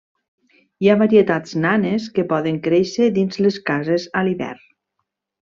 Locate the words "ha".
0.89-0.95